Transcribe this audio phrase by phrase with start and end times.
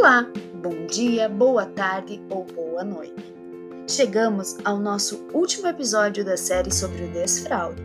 [0.00, 0.24] Olá,
[0.54, 3.34] bom dia, boa tarde ou boa noite.
[3.88, 7.82] Chegamos ao nosso último episódio da série sobre o desfraude.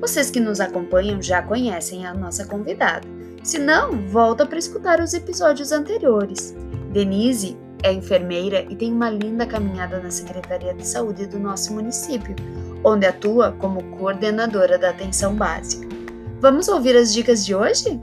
[0.00, 3.06] Vocês que nos acompanham já conhecem a nossa convidada.
[3.44, 6.56] Se não, volta para escutar os episódios anteriores.
[6.92, 12.34] Denise é enfermeira e tem uma linda caminhada na Secretaria de Saúde do nosso município,
[12.82, 15.86] onde atua como coordenadora da atenção básica.
[16.40, 18.00] Vamos ouvir as dicas de hoje?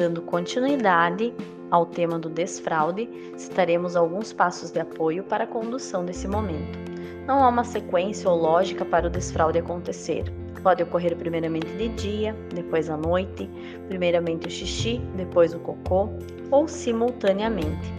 [0.00, 1.30] Dando continuidade
[1.70, 6.78] ao tema do desfraude, citaremos alguns passos de apoio para a condução desse momento.
[7.26, 10.24] Não há uma sequência ou lógica para o desfraude acontecer.
[10.62, 13.46] Pode ocorrer primeiramente de dia, depois à noite,
[13.88, 16.08] primeiramente o xixi, depois o cocô,
[16.50, 17.92] ou simultaneamente.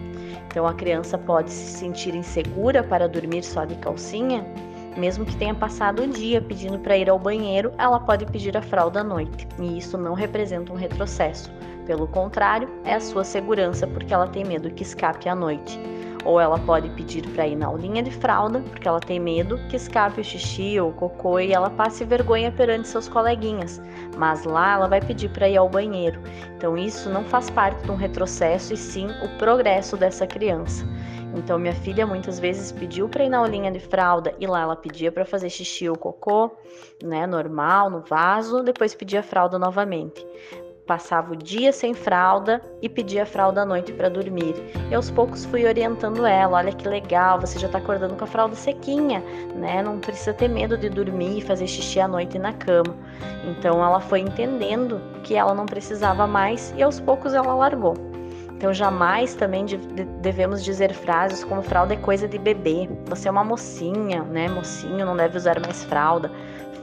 [0.48, 4.44] Então a criança pode se sentir insegura para dormir só de calcinha
[4.98, 8.62] mesmo que tenha passado o dia pedindo para ir ao banheiro, ela pode pedir a
[8.62, 11.52] fralda à noite, e isso não representa um retrocesso.
[11.86, 15.80] Pelo contrário, é a sua segurança porque ela tem medo que escape à noite.
[16.24, 19.76] Ou ela pode pedir para ir na aulinha de fralda, porque ela tem medo que
[19.76, 23.82] escape o xixi ou o cocô e ela passe vergonha perante seus coleguinhas.
[24.18, 26.22] Mas lá ela vai pedir para ir ao banheiro.
[26.56, 30.86] Então isso não faz parte de um retrocesso e sim o progresso dessa criança.
[31.36, 34.76] Então minha filha muitas vezes pediu para ir na aulinha de fralda e lá ela
[34.76, 36.52] pedia para fazer xixi ou cocô,
[37.02, 40.26] né, normal, no vaso, depois pedia fralda novamente.
[40.92, 44.54] Passava o dia sem fralda e pedia fralda à noite para dormir.
[44.90, 48.28] E aos poucos fui orientando ela: olha que legal, você já está acordando com a
[48.28, 49.24] fralda sequinha,
[49.56, 49.82] né?
[49.82, 52.94] Não precisa ter medo de dormir e fazer xixi à noite na cama.
[53.48, 57.94] Então ela foi entendendo que ela não precisava mais e aos poucos ela largou.
[58.50, 59.66] Então jamais também
[60.20, 62.90] devemos dizer frases como fralda é coisa de bebê.
[63.06, 64.50] Você é uma mocinha, né?
[64.50, 66.30] Mocinho não deve usar mais fralda.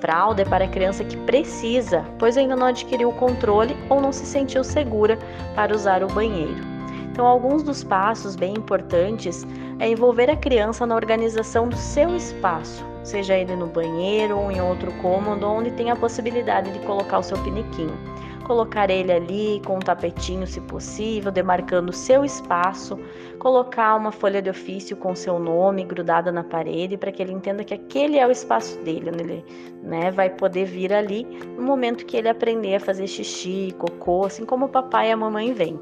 [0.00, 4.12] Fralda é para a criança que precisa, pois ainda não adquiriu o controle ou não
[4.12, 5.18] se sentiu segura
[5.54, 6.62] para usar o banheiro.
[7.10, 9.46] Então, alguns dos passos bem importantes
[9.80, 14.60] é envolver a criança na organização do seu espaço, seja ele no banheiro ou em
[14.60, 18.17] outro cômodo onde tem a possibilidade de colocar o seu piniquinho
[18.48, 22.98] colocar ele ali com um tapetinho, se possível, demarcando seu espaço,
[23.38, 27.62] colocar uma folha de ofício com seu nome grudada na parede para que ele entenda
[27.62, 29.44] que aquele é o espaço dele, ele
[29.82, 31.24] né, vai poder vir ali
[31.56, 35.16] no momento que ele aprender a fazer xixi, cocô, assim como o papai e a
[35.16, 35.78] mamãe vêm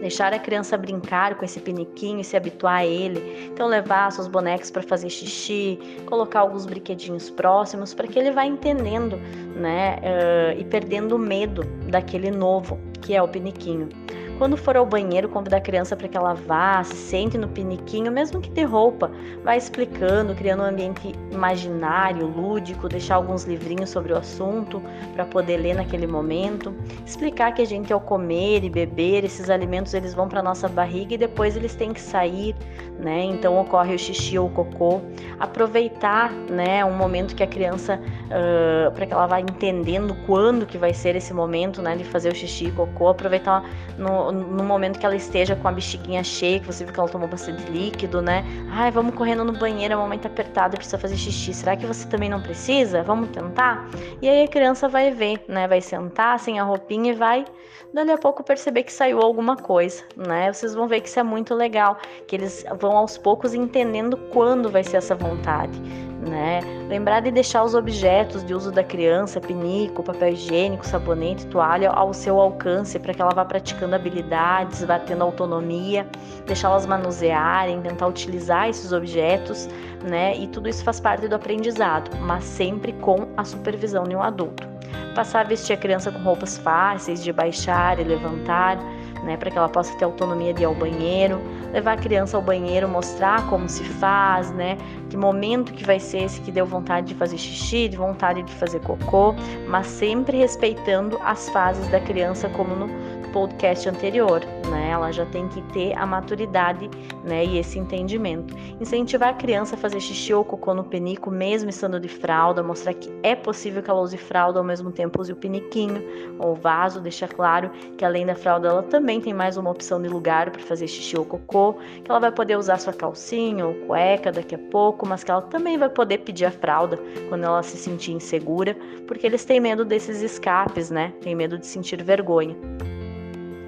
[0.00, 3.48] deixar a criança brincar com esse piniquinho e se habituar a ele.
[3.52, 8.44] Então, levar seus bonecos para fazer xixi, colocar alguns brinquedinhos próximos para que ele vá
[8.44, 9.16] entendendo,
[9.56, 13.88] né, uh, e perdendo o medo daquele novo que é o piniquinho.
[14.38, 18.12] Quando for ao banheiro, convida a criança para que ela vá, se sente no piniquinho,
[18.12, 19.10] mesmo que de roupa.
[19.42, 24.82] Vai explicando, criando um ambiente imaginário, lúdico, deixar alguns livrinhos sobre o assunto
[25.14, 26.74] para poder ler naquele momento.
[27.04, 31.14] Explicar que a gente ao comer e beber esses alimentos eles vão para nossa barriga
[31.14, 32.54] e depois eles têm que sair,
[32.98, 33.24] né?
[33.24, 35.00] Então ocorre o xixi ou o cocô.
[35.40, 40.76] Aproveitar, né, um momento que a criança uh, para que ela vá entendendo quando que
[40.76, 43.08] vai ser esse momento, né, de fazer o xixi e cocô.
[43.08, 43.64] Aproveitar
[43.98, 47.08] no, no, momento que ela esteja com a bexiguinha cheia, que você viu que ela
[47.08, 48.44] tomou bastante líquido, né?
[48.70, 51.54] Ai, vamos correndo no banheiro, é um momento apertado e precisa fazer xixi.
[51.54, 53.02] Será que você também não precisa?
[53.02, 53.88] Vamos tentar?
[54.20, 55.66] E aí a criança vai ver, né?
[55.68, 57.44] Vai sentar sem a roupinha e vai,
[57.92, 60.52] dali a pouco, perceber que saiu alguma coisa, né?
[60.52, 64.70] Vocês vão ver que isso é muito legal, que eles vão aos poucos entendendo quando
[64.70, 65.80] vai ser essa vontade
[66.26, 66.60] né?
[66.88, 72.12] Lembrar de deixar os objetos de uso da criança, pinico, papel higiênico, sabonete, toalha, ao
[72.12, 76.06] seu alcance para que ela vá praticando habilidades, vá tendo autonomia,
[76.46, 79.68] deixá-las manusearem, tentar utilizar esses objetos,
[80.02, 80.36] né?
[80.36, 84.68] E tudo isso faz parte do aprendizado, mas sempre com a supervisão de um adulto.
[85.14, 88.78] Passar a vestir a criança com roupas fáceis de baixar e levantar,
[89.26, 91.40] né, para que ela possa ter autonomia de ir ao banheiro,
[91.72, 94.78] levar a criança ao banheiro, mostrar como se faz, né,
[95.10, 98.52] que momento que vai ser esse que deu vontade de fazer xixi, de vontade de
[98.54, 99.34] fazer cocô,
[99.68, 102.88] mas sempre respeitando as fases da criança como no
[103.32, 104.40] podcast anterior,
[104.70, 104.75] né?
[104.96, 106.88] Ela já tem que ter a maturidade,
[107.22, 108.54] né, e esse entendimento.
[108.80, 112.94] Incentivar a criança a fazer xixi ou cocô no penico, mesmo estando de fralda, mostrar
[112.94, 116.02] que é possível que ela use fralda ao mesmo tempo use o peniquinho
[116.38, 120.08] ou vaso, deixar claro que além da fralda ela também tem mais uma opção de
[120.08, 124.32] lugar para fazer xixi ou cocô, que ela vai poder usar sua calcinha ou cueca
[124.32, 127.76] daqui a pouco, mas que ela também vai poder pedir a fralda quando ela se
[127.76, 128.74] sentir insegura,
[129.06, 131.12] porque eles têm medo desses escapes, né?
[131.20, 132.56] Tem medo de sentir vergonha.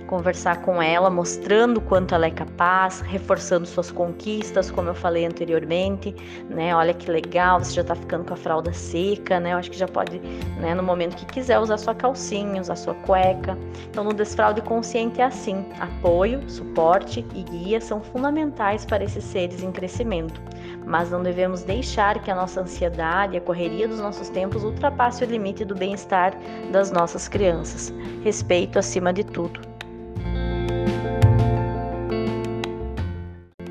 [0.08, 6.16] Conversar com ela, mostrando quanto ela é capaz, reforçando suas conquistas, como eu falei anteriormente,
[6.48, 6.74] né?
[6.74, 9.52] Olha que legal, você já tá ficando com a fralda seca, né?
[9.52, 10.18] Eu acho que já pode,
[10.58, 13.56] né, no momento que quiser usar sua calcinha, usar sua cueca.
[13.90, 19.62] Então, no desfraude consciente é assim: apoio, suporte e guia são fundamentais para esses seres
[19.62, 20.40] em crescimento
[20.86, 25.22] mas não devemos deixar que a nossa ansiedade e a correria dos nossos tempos ultrapasse
[25.22, 26.32] o limite do bem-estar
[26.72, 27.92] das nossas crianças.
[28.24, 29.67] Respeito acima de tudo.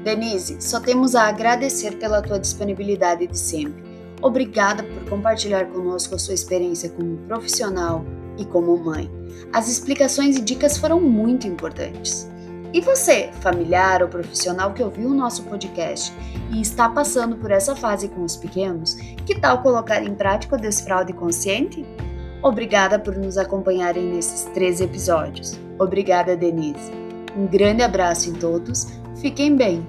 [0.07, 3.83] Denise, só temos a agradecer pela tua disponibilidade de sempre.
[4.21, 8.05] Obrigada por compartilhar conosco a sua experiência como profissional
[8.37, 9.11] e como mãe.
[9.51, 12.25] As explicações e dicas foram muito importantes.
[12.71, 16.13] E você, familiar ou profissional que ouviu o nosso podcast
[16.53, 18.93] e está passando por essa fase com os pequenos,
[19.25, 21.85] que tal colocar em prática o desfraude consciente?
[22.41, 25.59] Obrigada por nos acompanharem nesses três episódios.
[25.77, 26.93] Obrigada, Denise.
[27.35, 28.87] Um grande abraço em todos,
[29.21, 29.85] fiquem bem!